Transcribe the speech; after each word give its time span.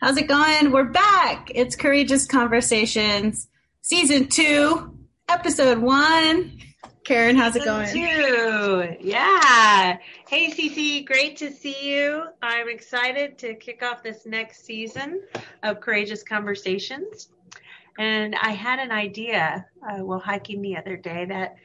How's 0.00 0.16
it 0.16 0.28
going? 0.28 0.72
We're 0.72 0.84
back. 0.84 1.52
It's 1.54 1.76
Courageous 1.76 2.24
Conversations, 2.24 3.48
season 3.82 4.28
two, 4.28 4.98
episode 5.28 5.76
one. 5.76 6.58
Karen, 7.04 7.36
how's 7.36 7.54
it 7.54 7.66
going? 7.66 7.86
Two. 7.92 8.96
Yeah. 8.98 9.98
Hey, 10.26 10.50
Cece, 10.52 11.04
great 11.04 11.36
to 11.36 11.52
see 11.52 11.76
you. 11.82 12.24
I'm 12.40 12.70
excited 12.70 13.36
to 13.40 13.54
kick 13.56 13.82
off 13.82 14.02
this 14.02 14.24
next 14.24 14.64
season 14.64 15.20
of 15.62 15.80
Courageous 15.80 16.22
Conversations. 16.22 17.28
And 17.98 18.34
I 18.40 18.52
had 18.52 18.78
an 18.78 18.92
idea 18.92 19.66
uh, 19.86 19.98
while 19.98 20.18
hiking 20.18 20.62
the 20.62 20.78
other 20.78 20.96
day 20.96 21.26
that 21.26 21.56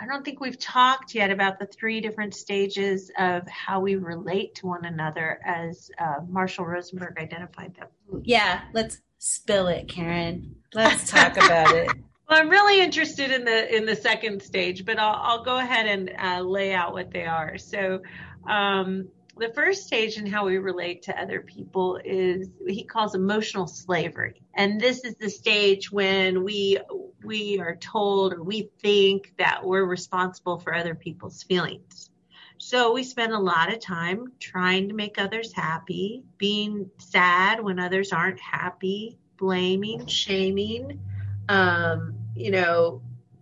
I 0.00 0.06
don't 0.06 0.24
think 0.24 0.40
we've 0.40 0.58
talked 0.58 1.14
yet 1.14 1.30
about 1.30 1.58
the 1.58 1.66
three 1.66 2.00
different 2.00 2.34
stages 2.34 3.10
of 3.18 3.46
how 3.48 3.80
we 3.80 3.96
relate 3.96 4.54
to 4.56 4.66
one 4.66 4.84
another 4.84 5.40
as 5.44 5.90
uh, 5.98 6.20
Marshall 6.28 6.66
Rosenberg 6.66 7.18
identified 7.18 7.74
them. 7.74 7.88
Yeah, 8.24 8.60
let's 8.72 8.98
spill 9.18 9.66
it, 9.66 9.88
Karen. 9.88 10.54
Let's 10.72 11.10
talk 11.10 11.36
about 11.36 11.74
it. 11.74 11.90
Well, 12.28 12.38
I'm 12.38 12.50
really 12.50 12.82
interested 12.82 13.30
in 13.30 13.46
the 13.46 13.74
in 13.74 13.86
the 13.86 13.96
second 13.96 14.42
stage, 14.42 14.84
but 14.84 14.98
I'll, 14.98 15.14
I'll 15.14 15.44
go 15.44 15.56
ahead 15.56 15.86
and 15.86 16.12
uh, 16.18 16.40
lay 16.42 16.74
out 16.74 16.92
what 16.92 17.10
they 17.10 17.24
are. 17.24 17.56
So, 17.56 18.02
um, 18.46 19.08
the 19.38 19.52
first 19.54 19.86
stage 19.86 20.18
in 20.18 20.26
how 20.26 20.46
we 20.46 20.58
relate 20.58 21.02
to 21.02 21.20
other 21.20 21.40
people 21.40 22.00
is 22.04 22.48
he 22.66 22.84
calls 22.84 23.14
emotional 23.14 23.66
slavery, 23.66 24.42
and 24.54 24.80
this 24.80 25.04
is 25.04 25.14
the 25.16 25.30
stage 25.30 25.90
when 25.92 26.44
we 26.44 26.78
we 27.24 27.58
are 27.60 27.76
told 27.76 28.34
or 28.34 28.42
we 28.42 28.70
think 28.80 29.32
that 29.38 29.64
we're 29.64 29.84
responsible 29.84 30.58
for 30.58 30.74
other 30.74 30.94
people's 30.94 31.42
feelings. 31.42 32.10
So 32.58 32.92
we 32.92 33.04
spend 33.04 33.32
a 33.32 33.38
lot 33.38 33.72
of 33.72 33.80
time 33.80 34.32
trying 34.40 34.88
to 34.88 34.94
make 34.94 35.18
others 35.18 35.52
happy, 35.52 36.24
being 36.38 36.90
sad 36.98 37.62
when 37.62 37.78
others 37.78 38.12
aren't 38.12 38.40
happy, 38.40 39.18
blaming, 39.36 40.06
shaming, 40.06 41.00
um, 41.48 42.14
you 42.34 42.50
know, 42.50 43.00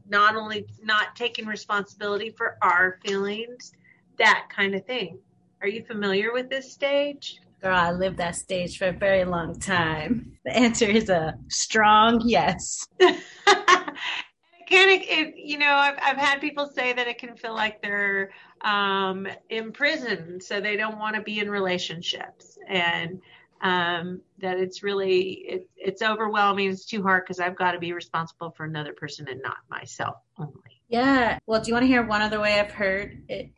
not 0.08 0.36
only 0.36 0.66
not 0.82 1.16
taking 1.16 1.46
responsibility 1.46 2.30
for 2.30 2.58
our 2.62 2.98
feelings, 3.04 3.72
that 4.18 4.48
kind 4.54 4.74
of 4.74 4.84
thing. 4.86 5.18
Are 5.62 5.68
you 5.68 5.84
familiar 5.84 6.32
with 6.32 6.50
this 6.50 6.72
stage? 6.72 7.40
Girl, 7.62 7.74
I 7.74 7.90
lived 7.90 8.18
that 8.18 8.36
stage 8.36 8.78
for 8.78 8.88
a 8.88 8.92
very 8.92 9.24
long 9.24 9.58
time. 9.58 10.38
The 10.44 10.54
answer 10.54 10.84
is 10.84 11.08
a 11.08 11.34
strong 11.48 12.20
yes. 12.24 12.86
can 13.00 13.16
it, 14.68 15.02
it, 15.08 15.34
you 15.36 15.58
know 15.58 15.72
I've, 15.72 15.96
I've 16.02 16.18
had 16.18 16.40
people 16.40 16.66
say 16.66 16.92
that 16.92 17.06
it 17.06 17.18
can 17.18 17.36
feel 17.36 17.54
like 17.54 17.80
they're 17.80 18.30
um, 18.60 19.26
in 19.48 19.72
prison 19.72 20.40
so 20.40 20.60
they 20.60 20.76
don't 20.76 20.98
want 20.98 21.16
to 21.16 21.22
be 21.22 21.38
in 21.38 21.50
relationships 21.50 22.58
and 22.68 23.20
um, 23.62 24.20
that 24.38 24.58
it's 24.58 24.82
really 24.82 25.22
it, 25.48 25.68
it's 25.76 26.02
overwhelming 26.02 26.70
it's 26.70 26.84
too 26.84 27.02
hard 27.02 27.24
because 27.24 27.40
i've 27.40 27.56
got 27.56 27.72
to 27.72 27.78
be 27.78 27.92
responsible 27.92 28.50
for 28.50 28.64
another 28.64 28.92
person 28.92 29.26
and 29.28 29.40
not 29.42 29.56
myself 29.70 30.16
only 30.38 30.82
yeah 30.88 31.38
well 31.46 31.60
do 31.60 31.68
you 31.68 31.74
want 31.74 31.82
to 31.82 31.88
hear 31.88 32.04
one 32.04 32.20
other 32.20 32.38
way 32.38 32.60
i've 32.60 32.70
heard 32.70 33.22
it 33.28 33.50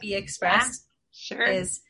be 0.00 0.14
expressed 0.14 0.86
sure 1.20 1.42
is 1.42 1.80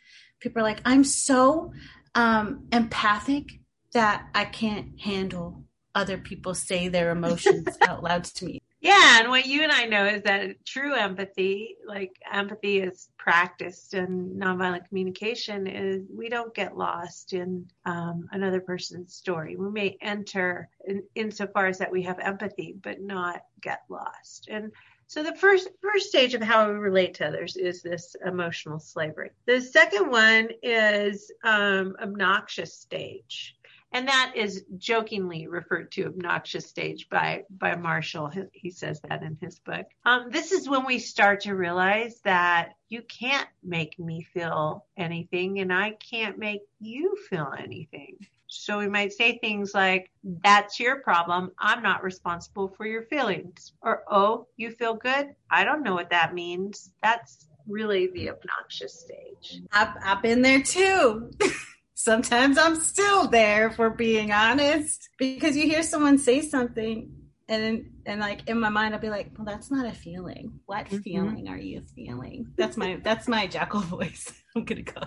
people 0.40 0.60
are 0.60 0.64
like 0.64 0.80
i'm 0.84 1.04
so 1.04 1.72
um, 2.14 2.66
empathic 2.72 3.60
that 3.92 4.28
i 4.34 4.44
can't 4.44 5.00
handle 5.00 5.64
other 5.94 6.18
people 6.18 6.54
say 6.54 6.88
their 6.88 7.10
emotions 7.10 7.66
out 7.88 8.02
loud 8.02 8.24
to 8.24 8.44
me 8.46 8.60
yeah, 8.80 9.20
and 9.20 9.28
what 9.28 9.44
you 9.44 9.62
and 9.62 9.70
I 9.70 9.84
know 9.84 10.06
is 10.06 10.22
that 10.22 10.64
true 10.64 10.94
empathy, 10.94 11.76
like 11.86 12.12
empathy 12.32 12.78
is 12.78 13.10
practiced 13.18 13.92
and 13.92 14.40
nonviolent 14.40 14.88
communication, 14.88 15.66
is 15.66 16.06
we 16.10 16.30
don't 16.30 16.54
get 16.54 16.78
lost 16.78 17.34
in 17.34 17.66
um, 17.84 18.26
another 18.32 18.60
person's 18.60 19.14
story. 19.14 19.56
We 19.56 19.70
may 19.70 19.98
enter 20.00 20.70
in, 20.86 21.02
insofar 21.14 21.66
as 21.66 21.76
that 21.78 21.92
we 21.92 22.02
have 22.04 22.18
empathy, 22.20 22.74
but 22.82 23.02
not 23.02 23.42
get 23.60 23.80
lost. 23.90 24.48
And 24.50 24.72
so 25.10 25.24
the 25.24 25.34
first 25.34 25.68
first 25.82 26.06
stage 26.08 26.34
of 26.34 26.42
how 26.42 26.68
we 26.68 26.74
relate 26.74 27.14
to 27.14 27.26
others 27.26 27.56
is 27.56 27.82
this 27.82 28.14
emotional 28.24 28.78
slavery. 28.78 29.30
The 29.44 29.60
second 29.60 30.08
one 30.10 30.50
is 30.62 31.32
um, 31.42 31.96
obnoxious 32.00 32.74
stage 32.74 33.56
and 33.92 34.06
that 34.08 34.34
is 34.36 34.64
jokingly 34.78 35.48
referred 35.48 35.90
to 35.92 36.06
obnoxious 36.06 36.66
stage 36.66 37.08
by 37.08 37.44
by 37.50 37.74
Marshall. 37.74 38.30
He 38.52 38.70
says 38.70 39.00
that 39.08 39.22
in 39.22 39.36
his 39.40 39.58
book. 39.58 39.86
Um, 40.04 40.30
this 40.30 40.52
is 40.52 40.68
when 40.68 40.86
we 40.86 40.98
start 40.98 41.40
to 41.40 41.54
realize 41.54 42.20
that 42.24 42.74
you 42.88 43.02
can't 43.02 43.48
make 43.62 43.98
me 43.98 44.22
feel 44.32 44.86
anything, 44.96 45.58
and 45.58 45.72
I 45.72 45.92
can't 45.92 46.38
make 46.38 46.62
you 46.78 47.16
feel 47.28 47.52
anything. 47.58 48.18
So 48.52 48.78
we 48.78 48.88
might 48.88 49.12
say 49.12 49.38
things 49.38 49.74
like, 49.74 50.10
"That's 50.22 50.78
your 50.80 51.00
problem. 51.00 51.52
I'm 51.58 51.82
not 51.82 52.02
responsible 52.02 52.68
for 52.76 52.86
your 52.86 53.04
feelings," 53.04 53.72
or 53.82 54.04
"Oh, 54.10 54.48
you 54.56 54.70
feel 54.72 54.94
good? 54.94 55.34
I 55.50 55.64
don't 55.64 55.82
know 55.82 55.94
what 55.94 56.10
that 56.10 56.34
means." 56.34 56.92
That's 57.02 57.46
really 57.66 58.08
the 58.08 58.30
obnoxious 58.30 59.00
stage. 59.00 59.62
I've, 59.72 59.94
I've 60.04 60.22
been 60.22 60.42
there 60.42 60.62
too. 60.62 61.30
sometimes 62.00 62.56
I'm 62.56 62.76
still 62.76 63.28
there 63.28 63.70
for 63.70 63.90
being 63.90 64.32
honest 64.32 65.08
because 65.18 65.56
you 65.56 65.64
hear 65.64 65.82
someone 65.82 66.16
say 66.18 66.40
something 66.40 67.12
and 67.48 67.84
and 68.06 68.20
like 68.20 68.48
in 68.48 68.58
my 68.58 68.70
mind 68.70 68.94
I'll 68.94 69.00
be 69.00 69.10
like, 69.10 69.32
well, 69.36 69.44
that's 69.44 69.70
not 69.70 69.84
a 69.84 69.92
feeling. 69.92 70.60
What 70.66 70.86
mm-hmm. 70.86 70.98
feeling 70.98 71.48
are 71.48 71.58
you 71.58 71.82
feeling? 71.94 72.52
That's 72.56 72.76
my 72.76 73.00
that's 73.02 73.28
my 73.28 73.46
jackal 73.46 73.80
voice. 73.98 74.32
I'm 74.56 74.64
gonna 74.64 74.82
go. 74.82 75.02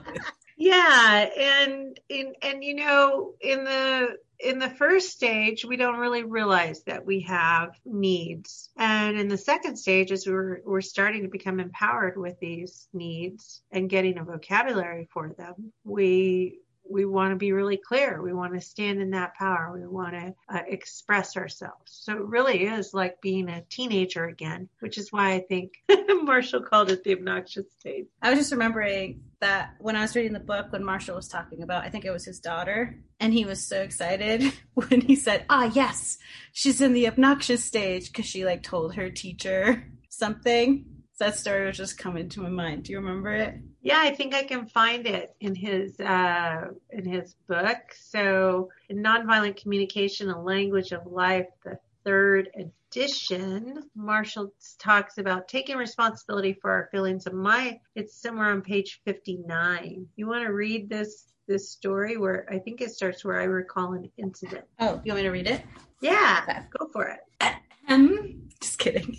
Yeah, 0.57 1.29
and 1.37 1.99
in 2.09 2.33
and 2.41 2.63
you 2.63 2.75
know 2.75 3.33
in 3.41 3.63
the 3.63 4.17
in 4.43 4.59
the 4.59 4.69
first 4.69 5.09
stage, 5.11 5.63
we 5.63 5.77
don't 5.77 5.99
really 5.99 6.23
realize 6.23 6.83
that 6.83 7.05
we 7.05 7.21
have 7.21 7.69
needs. 7.85 8.69
And 8.77 9.17
in 9.17 9.29
the 9.29 9.37
second 9.37 9.77
stage, 9.77 10.11
as 10.11 10.27
we're, 10.27 10.59
we're 10.65 10.81
starting 10.81 11.21
to 11.23 11.29
become 11.29 11.61
empowered 11.61 12.17
with 12.17 12.37
these 12.39 12.89
needs 12.93 13.61
and 13.71 13.89
getting 13.89 14.17
a 14.17 14.23
vocabulary 14.23 15.07
for 15.13 15.33
them, 15.37 15.71
we 15.85 16.59
we 16.89 17.05
want 17.05 17.31
to 17.31 17.35
be 17.35 17.51
really 17.51 17.77
clear. 17.77 18.21
We 18.21 18.33
want 18.33 18.53
to 18.53 18.61
stand 18.61 19.01
in 19.01 19.11
that 19.11 19.35
power. 19.35 19.71
We 19.73 19.87
want 19.87 20.13
to 20.13 20.33
uh, 20.49 20.61
express 20.67 21.37
ourselves. 21.37 21.91
So 22.03 22.13
it 22.13 22.25
really 22.25 22.65
is 22.65 22.93
like 22.93 23.21
being 23.21 23.49
a 23.49 23.61
teenager 23.69 24.25
again, 24.25 24.69
which 24.79 24.97
is 24.97 25.11
why 25.11 25.33
I 25.33 25.39
think 25.39 25.73
Marshall 26.23 26.61
called 26.61 26.91
it 26.91 27.03
the 27.03 27.13
obnoxious 27.13 27.65
stage. 27.79 28.05
I 28.21 28.29
was 28.29 28.39
just 28.39 28.51
remembering 28.51 29.23
that 29.39 29.73
when 29.79 29.95
I 29.95 30.01
was 30.01 30.15
reading 30.15 30.33
the 30.33 30.39
book, 30.39 30.71
when 30.71 30.83
Marshall 30.83 31.15
was 31.15 31.27
talking 31.27 31.63
about, 31.63 31.83
I 31.83 31.89
think 31.89 32.05
it 32.05 32.11
was 32.11 32.25
his 32.25 32.39
daughter, 32.39 32.99
and 33.19 33.33
he 33.33 33.45
was 33.45 33.65
so 33.65 33.81
excited 33.81 34.53
when 34.73 35.01
he 35.01 35.15
said, 35.15 35.45
"Ah, 35.49 35.71
yes, 35.73 36.17
she's 36.51 36.81
in 36.81 36.93
the 36.93 37.07
obnoxious 37.07 37.63
stage," 37.63 38.11
because 38.11 38.25
she 38.25 38.45
like 38.45 38.63
told 38.63 38.95
her 38.95 39.09
teacher 39.09 39.83
something 40.09 40.85
that 41.19 41.37
story 41.37 41.65
was 41.67 41.77
just 41.77 41.97
coming 41.97 42.29
to 42.29 42.41
my 42.41 42.49
mind. 42.49 42.83
Do 42.83 42.91
you 42.91 42.99
remember 42.99 43.33
it? 43.33 43.55
Yeah, 43.83 43.99
I 43.99 44.15
think 44.15 44.33
I 44.33 44.43
can 44.43 44.65
find 44.65 45.05
it 45.05 45.35
in 45.41 45.53
his 45.53 45.99
uh, 45.99 46.69
in 46.91 47.05
his 47.05 47.35
book. 47.47 47.79
So, 47.93 48.69
in 48.87 49.03
Nonviolent 49.03 49.61
Communication: 49.61 50.29
A 50.29 50.41
Language 50.41 50.93
of 50.93 51.05
Life, 51.05 51.47
the 51.65 51.77
third 52.05 52.49
edition, 52.55 53.83
Marshall 53.93 54.53
talks 54.79 55.17
about 55.17 55.49
taking 55.49 55.75
responsibility 55.75 56.53
for 56.53 56.71
our 56.71 56.87
feelings. 56.91 57.27
And 57.27 57.37
my, 57.37 57.77
it's 57.93 58.15
somewhere 58.15 58.51
on 58.51 58.61
page 58.61 59.01
fifty 59.03 59.37
nine. 59.45 60.07
You 60.15 60.27
want 60.27 60.45
to 60.45 60.53
read 60.53 60.89
this 60.89 61.33
this 61.47 61.69
story 61.69 62.15
where 62.15 62.47
I 62.49 62.59
think 62.59 62.79
it 62.79 62.91
starts 62.91 63.25
where 63.25 63.41
I 63.41 63.43
recall 63.43 63.93
an 63.93 64.09
incident. 64.15 64.63
Oh, 64.79 65.01
you 65.03 65.11
want 65.11 65.17
me 65.17 65.23
to 65.23 65.29
read 65.29 65.47
it? 65.47 65.61
Yeah, 65.99 66.45
okay. 66.47 66.59
go 66.77 66.87
for 66.93 67.07
it. 67.09 67.53
Um, 67.89 68.47
just 68.61 68.79
kidding. 68.79 69.17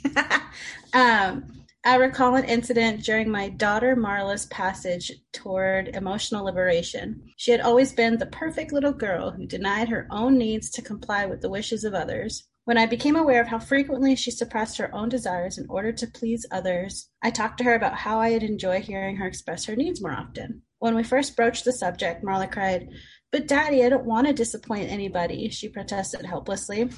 um, 0.94 1.63
I 1.86 1.96
recall 1.96 2.34
an 2.34 2.46
incident 2.46 3.04
during 3.04 3.30
my 3.30 3.50
daughter 3.50 3.94
Marla's 3.94 4.46
passage 4.46 5.12
toward 5.34 5.88
emotional 5.88 6.46
liberation. 6.46 7.22
She 7.36 7.50
had 7.50 7.60
always 7.60 7.92
been 7.92 8.16
the 8.16 8.24
perfect 8.24 8.72
little 8.72 8.94
girl 8.94 9.30
who 9.30 9.46
denied 9.46 9.90
her 9.90 10.08
own 10.10 10.38
needs 10.38 10.70
to 10.70 10.82
comply 10.82 11.26
with 11.26 11.42
the 11.42 11.50
wishes 11.50 11.84
of 11.84 11.92
others. 11.92 12.48
When 12.64 12.78
I 12.78 12.86
became 12.86 13.16
aware 13.16 13.42
of 13.42 13.48
how 13.48 13.58
frequently 13.58 14.16
she 14.16 14.30
suppressed 14.30 14.78
her 14.78 14.94
own 14.94 15.10
desires 15.10 15.58
in 15.58 15.66
order 15.68 15.92
to 15.92 16.06
please 16.06 16.46
others, 16.50 17.10
I 17.22 17.30
talked 17.30 17.58
to 17.58 17.64
her 17.64 17.74
about 17.74 17.98
how 17.98 18.18
I'd 18.18 18.42
enjoy 18.42 18.80
hearing 18.80 19.16
her 19.16 19.26
express 19.26 19.66
her 19.66 19.76
needs 19.76 20.00
more 20.00 20.14
often. 20.14 20.62
When 20.78 20.94
we 20.94 21.02
first 21.02 21.36
broached 21.36 21.66
the 21.66 21.72
subject, 21.72 22.24
Marla 22.24 22.50
cried, 22.50 22.88
But 23.30 23.46
Daddy, 23.46 23.84
I 23.84 23.90
don't 23.90 24.06
want 24.06 24.26
to 24.26 24.32
disappoint 24.32 24.90
anybody, 24.90 25.50
she 25.50 25.68
protested 25.68 26.24
helplessly. 26.24 26.88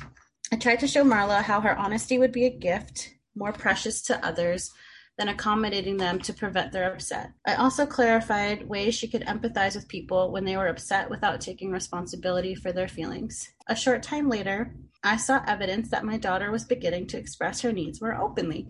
I 0.52 0.56
tried 0.56 0.78
to 0.78 0.86
show 0.86 1.02
Marla 1.02 1.42
how 1.42 1.60
her 1.60 1.76
honesty 1.76 2.20
would 2.20 2.30
be 2.30 2.44
a 2.44 2.56
gift 2.56 3.15
more 3.36 3.52
precious 3.52 4.02
to 4.02 4.26
others 4.26 4.72
than 5.18 5.28
accommodating 5.28 5.96
them 5.96 6.18
to 6.20 6.34
prevent 6.34 6.72
their 6.72 6.92
upset. 6.92 7.32
I 7.46 7.54
also 7.54 7.86
clarified 7.86 8.68
ways 8.68 8.94
she 8.94 9.08
could 9.08 9.22
empathize 9.22 9.74
with 9.74 9.88
people 9.88 10.30
when 10.30 10.44
they 10.44 10.56
were 10.56 10.66
upset 10.66 11.08
without 11.08 11.40
taking 11.40 11.70
responsibility 11.70 12.54
for 12.54 12.72
their 12.72 12.88
feelings. 12.88 13.52
A 13.68 13.76
short 13.76 14.02
time 14.02 14.28
later, 14.28 14.74
I 15.02 15.16
saw 15.16 15.42
evidence 15.46 15.90
that 15.90 16.04
my 16.04 16.18
daughter 16.18 16.50
was 16.50 16.64
beginning 16.64 17.06
to 17.08 17.18
express 17.18 17.60
her 17.62 17.72
needs 17.72 18.02
more 18.02 18.14
openly. 18.14 18.68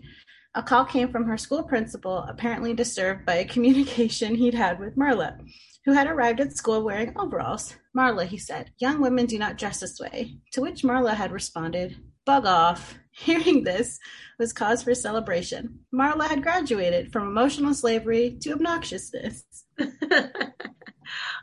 A 0.55 0.63
call 0.63 0.85
came 0.85 1.11
from 1.11 1.25
her 1.25 1.37
school 1.37 1.63
principal, 1.63 2.19
apparently 2.19 2.73
disturbed 2.73 3.25
by 3.25 3.35
a 3.35 3.45
communication 3.53 4.35
he'd 4.35 4.53
had 4.53 4.79
with 4.79 4.95
Marla, 4.95 5.37
who 5.85 5.93
had 5.93 6.07
arrived 6.07 6.39
at 6.39 6.55
school 6.55 6.83
wearing 6.83 7.13
overalls. 7.17 7.75
Marla, 7.95 8.25
he 8.25 8.37
said, 8.37 8.71
young 8.77 9.01
women 9.01 9.25
do 9.25 9.37
not 9.37 9.57
dress 9.57 9.81
this 9.81 9.99
way. 9.99 10.37
To 10.53 10.61
which 10.61 10.83
Marla 10.83 11.13
had 11.13 11.31
responded, 11.31 11.97
Bug 12.25 12.45
off. 12.45 12.97
Hearing 13.19 13.63
this 13.63 13.99
was 14.37 14.53
cause 14.53 14.83
for 14.83 14.93
celebration. 14.93 15.79
Marla 15.91 16.27
had 16.27 16.43
graduated 16.43 17.11
from 17.11 17.27
emotional 17.27 17.73
slavery 17.73 18.37
to 18.41 18.55
obnoxiousness. 18.55 19.41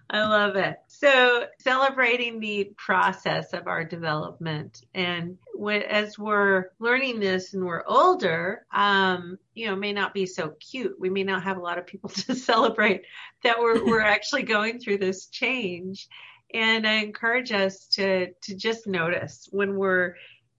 I 0.09 0.23
love 0.23 0.55
it. 0.55 0.77
So 0.87 1.47
celebrating 1.59 2.39
the 2.39 2.73
process 2.77 3.53
of 3.53 3.67
our 3.67 3.83
development 3.83 4.83
and 4.95 5.37
when, 5.53 5.83
as 5.83 6.17
we're 6.17 6.67
learning 6.79 7.19
this 7.19 7.55
and 7.55 7.65
we're 7.65 7.85
older, 7.85 8.65
um, 8.73 9.37
you 9.55 9.67
know, 9.67 9.75
may 9.75 9.93
not 9.93 10.15
be 10.15 10.27
so 10.27 10.55
cute. 10.61 10.95
We 11.01 11.11
may 11.11 11.25
not 11.25 11.43
have 11.43 11.57
a 11.57 11.63
lot 11.63 11.79
of 11.79 11.87
people 11.87 12.09
to 12.11 12.37
celebrate 12.37 13.03
that 13.43 13.59
we're, 13.59 13.85
we're 13.85 14.01
actually 14.15 14.45
going 14.45 14.79
through 14.79 14.99
this 14.99 15.27
change. 15.27 16.09
And 16.53 16.87
I 16.87 16.99
encourage 16.99 17.51
us 17.51 17.87
to, 17.95 18.33
to 18.33 18.55
just 18.55 18.87
notice 18.87 19.49
when 19.51 19.77
we're, 19.77 20.15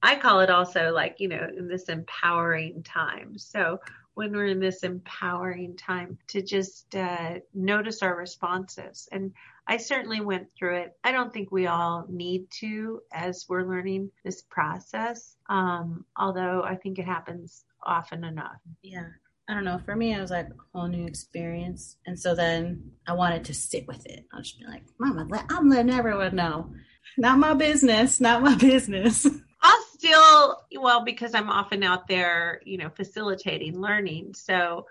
I 0.06 0.16
call 0.16 0.42
it 0.42 0.52
also 0.52 0.92
like, 0.92 1.19
you 1.19 1.28
know, 1.28 1.48
in 1.57 1.68
this 1.68 1.90
empowering 1.90 2.84
time. 2.84 3.40
So 3.40 3.80
when 4.13 4.31
we're 4.31 4.46
in 4.46 4.60
this 4.60 4.84
empowering 4.84 5.75
time 5.75 6.18
to 6.28 6.42
just 6.42 6.96
uh, 6.96 7.40
notice 7.56 8.04
our 8.04 8.16
responses. 8.16 9.10
And 9.12 9.34
I 9.68 9.78
certainly 9.78 10.22
went 10.22 10.48
through 10.56 10.78
it. 10.78 10.94
I 11.04 11.12
don't 11.12 11.34
think 11.34 11.52
we 11.52 11.66
all 11.66 12.06
need 12.07 12.50
to 12.60 13.02
as 13.12 13.46
we're 13.50 13.68
learning 13.68 14.12
this 14.24 14.44
process, 14.44 15.36
um, 15.50 16.06
although 16.16 16.63
I 16.63 16.75
think 16.75 17.00
it 17.00 17.06
happens 17.06 17.66
often 17.84 18.24
enough. 18.24 18.60
Yeah. 18.84 19.07
I 19.50 19.54
don't 19.54 19.66
know. 19.66 19.80
For 19.86 19.96
me, 19.96 20.13
it 20.13 20.22
was 20.22 20.31
like 20.31 20.48
a 20.48 20.78
whole 20.78 20.88
new 20.88 21.06
experience. 21.06 21.98
And 22.06 22.19
so 22.19 22.36
then 22.36 22.92
I 23.07 23.13
wanted 23.13 23.46
to 23.46 23.54
sit 23.54 23.88
with 23.88 24.06
it. 24.06 24.25
I'll 24.34 24.42
just 24.42 24.60
be 24.60 24.66
like, 24.66 24.84
Mama, 25.00 25.28
I'm 25.50 25.69
letting 25.69 25.94
everyone 25.94 26.36
know. 26.36 26.72
Not 27.18 27.38
my 27.40 27.54
business. 27.54 28.19
Not 28.19 28.42
my 28.42 28.56
business. 28.60 29.28
I'll 30.13 30.66
still, 30.69 30.81
well, 30.81 31.04
because 31.04 31.34
I'm 31.34 31.50
often 31.50 31.84
out 31.84 32.07
there, 32.07 32.62
you 32.66 32.78
know, 32.78 32.90
facilitating 32.90 33.80
learning. 33.80 34.34
So 34.34 34.86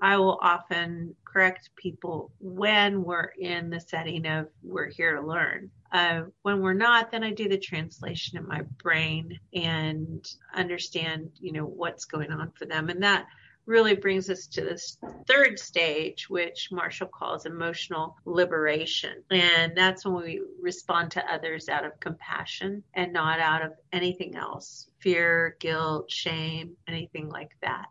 I 0.00 0.16
will 0.16 0.38
often 0.42 1.14
correct 1.24 1.70
people 1.76 2.30
when 2.40 3.02
we're 3.02 3.32
in 3.38 3.70
the 3.70 3.80
setting 3.80 4.26
of 4.26 4.48
we're 4.62 4.88
here 4.88 5.16
to 5.16 5.26
learn. 5.26 5.70
Uh, 5.90 6.22
when 6.42 6.60
we're 6.60 6.74
not, 6.74 7.10
then 7.10 7.24
I 7.24 7.32
do 7.32 7.48
the 7.48 7.58
translation 7.58 8.38
in 8.38 8.46
my 8.46 8.62
brain 8.82 9.38
and 9.54 10.30
understand, 10.54 11.30
you 11.40 11.52
know, 11.52 11.64
what's 11.64 12.04
going 12.04 12.30
on 12.30 12.52
for 12.52 12.66
them. 12.66 12.90
And 12.90 13.02
that 13.02 13.26
really 13.68 13.94
brings 13.94 14.30
us 14.30 14.46
to 14.46 14.62
this 14.62 14.96
third 15.26 15.58
stage, 15.58 16.28
which 16.30 16.72
Marshall 16.72 17.06
calls 17.08 17.44
emotional 17.44 18.16
liberation. 18.24 19.22
And 19.30 19.76
that's 19.76 20.06
when 20.06 20.16
we 20.16 20.40
respond 20.60 21.10
to 21.12 21.32
others 21.32 21.68
out 21.68 21.84
of 21.84 22.00
compassion 22.00 22.82
and 22.94 23.12
not 23.12 23.38
out 23.40 23.62
of 23.62 23.72
anything 23.92 24.34
else 24.34 24.86
fear, 25.00 25.56
guilt, 25.60 26.10
shame, 26.10 26.76
anything 26.88 27.28
like 27.28 27.54
that. 27.62 27.86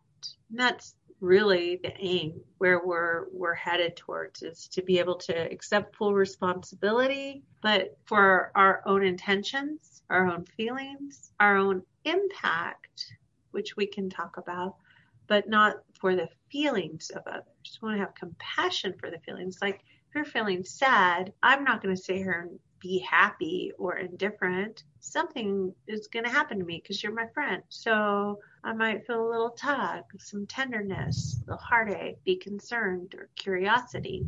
And 0.50 0.60
that's 0.60 0.96
really 1.22 1.80
the 1.82 1.94
aim 2.00 2.42
where 2.58 2.82
we're 2.84 3.26
we're 3.32 3.54
headed 3.54 3.96
towards 3.96 4.44
is 4.44 4.68
to 4.68 4.82
be 4.84 5.00
able 5.00 5.16
to 5.16 5.34
accept 5.52 5.96
full 5.96 6.14
responsibility 6.14 7.42
but 7.64 7.98
for 8.06 8.52
our 8.54 8.84
own 8.86 9.04
intentions 9.04 10.04
our 10.12 10.28
own 10.28 10.46
feelings 10.56 11.32
our 11.40 11.58
own 11.58 11.82
impact 12.06 13.16
which 13.50 13.76
we 13.76 13.88
can 13.88 14.12
talk 14.12 14.38
about 14.38 14.76
but 15.28 15.48
not 15.50 15.78
for 16.00 16.16
the 16.16 16.30
feelings 16.52 17.10
of 17.10 17.24
others. 17.28 17.80
We 17.82 17.88
want 17.88 18.00
to 18.00 18.06
have 18.06 18.16
compassion 18.16 18.94
for 19.00 19.10
the 19.10 19.20
feelings 19.20 19.60
like 19.62 19.84
if 20.10 20.16
you're 20.16 20.26
feeling 20.26 20.64
sad 20.64 21.34
i'm 21.44 21.64
not 21.66 21.84
going 21.84 21.96
to 21.96 22.02
sit 22.02 22.16
here 22.16 22.48
and 22.50 22.60
be 22.80 23.00
happy 23.00 23.72
or 23.78 23.98
indifferent. 23.98 24.84
Something 25.00 25.74
is 25.88 26.08
going 26.08 26.26
to 26.26 26.32
happen 26.32 26.60
to 26.60 26.66
me 26.66 26.80
because 26.82 27.02
you're 27.02 27.14
my 27.14 27.28
friend. 27.34 27.64
So 27.70 28.40
I 28.64 28.74
might 28.74 29.06
feel 29.06 29.26
a 29.26 29.30
little 29.30 29.52
tug, 29.52 30.04
some 30.20 30.46
tenderness, 30.48 31.42
a 31.48 31.56
heartache, 31.56 32.24
be 32.24 32.36
concerned, 32.36 33.16
or 33.16 33.30
curiosity. 33.36 34.26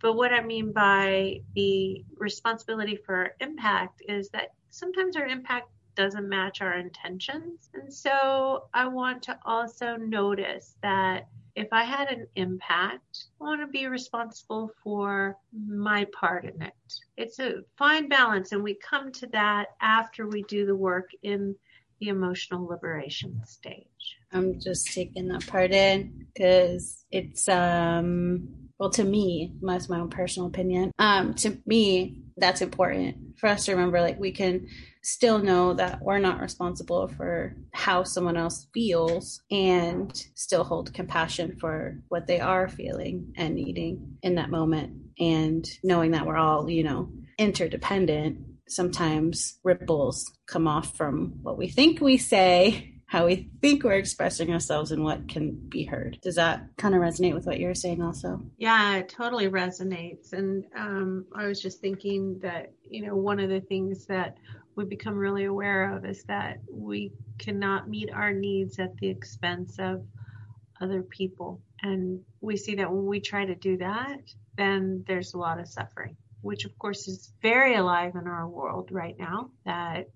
But 0.00 0.14
what 0.14 0.32
I 0.32 0.42
mean 0.42 0.72
by 0.72 1.40
the 1.54 2.04
responsibility 2.16 2.96
for 2.96 3.34
impact 3.40 4.02
is 4.08 4.28
that 4.30 4.52
sometimes 4.70 5.16
our 5.16 5.26
impact 5.26 5.68
doesn't 5.98 6.28
match 6.28 6.62
our 6.62 6.74
intentions. 6.78 7.68
And 7.74 7.92
so 7.92 8.68
I 8.72 8.86
want 8.86 9.20
to 9.24 9.38
also 9.44 9.96
notice 9.96 10.76
that 10.80 11.26
if 11.56 11.66
I 11.72 11.82
had 11.82 12.08
an 12.08 12.28
impact, 12.36 13.24
I 13.40 13.44
want 13.44 13.60
to 13.60 13.66
be 13.66 13.88
responsible 13.88 14.70
for 14.82 15.36
my 15.52 16.06
part 16.18 16.44
in 16.44 16.62
it. 16.62 16.72
It's 17.16 17.40
a 17.40 17.62
fine 17.76 18.08
balance, 18.08 18.52
and 18.52 18.62
we 18.62 18.74
come 18.74 19.10
to 19.12 19.26
that 19.32 19.70
after 19.80 20.28
we 20.28 20.44
do 20.44 20.64
the 20.64 20.76
work 20.76 21.10
in 21.24 21.56
the 21.98 22.08
emotional 22.08 22.64
liberation 22.64 23.40
stage. 23.44 23.86
I'm 24.32 24.60
just 24.60 24.92
taking 24.92 25.26
that 25.28 25.44
part 25.48 25.72
in 25.72 26.26
because 26.32 27.04
it's 27.10 27.48
um 27.48 28.48
well 28.78 28.90
to 28.90 29.02
me, 29.02 29.54
that's 29.60 29.88
my 29.88 29.98
own 29.98 30.10
personal 30.10 30.46
opinion. 30.48 30.92
Um 31.00 31.34
to 31.34 31.58
me, 31.66 32.22
that's 32.38 32.62
important 32.62 33.38
for 33.38 33.48
us 33.48 33.64
to 33.64 33.72
remember 33.72 34.00
like 34.00 34.18
we 34.18 34.32
can 34.32 34.66
still 35.02 35.38
know 35.38 35.74
that 35.74 36.02
we're 36.02 36.18
not 36.18 36.40
responsible 36.40 37.08
for 37.08 37.56
how 37.72 38.02
someone 38.02 38.36
else 38.36 38.66
feels 38.74 39.42
and 39.50 40.26
still 40.34 40.64
hold 40.64 40.92
compassion 40.92 41.56
for 41.60 41.98
what 42.08 42.26
they 42.26 42.40
are 42.40 42.68
feeling 42.68 43.32
and 43.36 43.54
needing 43.54 44.18
in 44.22 44.34
that 44.34 44.50
moment. 44.50 44.92
And 45.18 45.68
knowing 45.82 46.12
that 46.12 46.26
we're 46.26 46.36
all, 46.36 46.68
you 46.68 46.84
know, 46.84 47.10
interdependent 47.38 48.38
sometimes 48.68 49.58
ripples 49.64 50.30
come 50.46 50.68
off 50.68 50.96
from 50.96 51.38
what 51.42 51.56
we 51.56 51.68
think 51.68 52.00
we 52.00 52.18
say, 52.18 52.97
how 53.08 53.24
we 53.24 53.48
think 53.62 53.82
we're 53.82 53.92
expressing 53.92 54.52
ourselves, 54.52 54.92
and 54.92 55.02
what 55.02 55.28
can 55.28 55.52
be 55.52 55.84
heard. 55.84 56.18
Does 56.20 56.34
that 56.34 56.68
kind 56.76 56.94
of 56.94 57.00
resonate 57.00 57.34
with 57.34 57.46
what 57.46 57.58
you're 57.58 57.74
saying 57.74 58.02
also? 58.02 58.42
Yeah, 58.58 58.96
it 58.96 59.08
totally 59.08 59.48
resonates. 59.48 60.34
And 60.34 60.66
um, 60.76 61.24
I 61.34 61.46
was 61.46 61.60
just 61.60 61.80
thinking 61.80 62.38
that, 62.40 62.70
you 62.82 63.06
know, 63.06 63.16
one 63.16 63.40
of 63.40 63.48
the 63.48 63.62
things 63.62 64.04
that 64.06 64.36
we 64.76 64.84
become 64.84 65.14
really 65.14 65.46
aware 65.46 65.96
of 65.96 66.04
is 66.04 66.22
that 66.24 66.58
we 66.70 67.10
cannot 67.38 67.88
meet 67.88 68.12
our 68.12 68.32
needs 68.32 68.78
at 68.78 68.94
the 68.98 69.08
expense 69.08 69.76
of 69.78 70.04
other 70.82 71.02
people. 71.02 71.62
And 71.82 72.20
we 72.42 72.58
see 72.58 72.74
that 72.74 72.92
when 72.92 73.06
we 73.06 73.20
try 73.20 73.46
to 73.46 73.54
do 73.54 73.78
that, 73.78 74.20
then 74.56 75.02
there's 75.06 75.32
a 75.32 75.38
lot 75.38 75.58
of 75.58 75.66
suffering 75.66 76.14
which 76.40 76.64
of 76.64 76.78
course 76.78 77.08
is 77.08 77.32
very 77.42 77.74
alive 77.74 78.14
in 78.14 78.26
our 78.26 78.48
world 78.48 78.90
right 78.92 79.18
now, 79.18 79.50
that 79.64 80.08